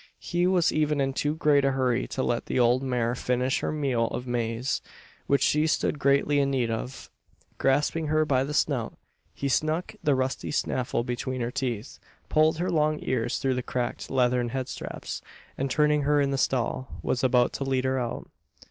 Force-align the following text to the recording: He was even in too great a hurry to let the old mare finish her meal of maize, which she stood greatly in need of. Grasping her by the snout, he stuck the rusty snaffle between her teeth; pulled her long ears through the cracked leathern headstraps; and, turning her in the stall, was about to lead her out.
He 0.17 0.47
was 0.47 0.71
even 0.71 0.99
in 0.99 1.13
too 1.13 1.35
great 1.35 1.63
a 1.63 1.73
hurry 1.73 2.07
to 2.07 2.23
let 2.23 2.47
the 2.47 2.59
old 2.59 2.81
mare 2.81 3.13
finish 3.13 3.59
her 3.59 3.71
meal 3.71 4.07
of 4.07 4.25
maize, 4.25 4.81
which 5.27 5.43
she 5.43 5.67
stood 5.67 5.99
greatly 5.99 6.39
in 6.39 6.49
need 6.49 6.71
of. 6.71 7.11
Grasping 7.59 8.07
her 8.07 8.25
by 8.25 8.43
the 8.43 8.55
snout, 8.55 8.97
he 9.31 9.47
stuck 9.47 9.93
the 10.01 10.15
rusty 10.15 10.49
snaffle 10.49 11.03
between 11.03 11.41
her 11.41 11.51
teeth; 11.51 11.99
pulled 12.29 12.57
her 12.57 12.71
long 12.71 12.97
ears 13.03 13.37
through 13.37 13.53
the 13.53 13.61
cracked 13.61 14.09
leathern 14.09 14.49
headstraps; 14.49 15.21
and, 15.55 15.69
turning 15.69 16.01
her 16.01 16.19
in 16.19 16.31
the 16.31 16.35
stall, 16.39 16.95
was 17.03 17.23
about 17.23 17.53
to 17.53 17.63
lead 17.63 17.83
her 17.83 17.99
out. 17.99 18.27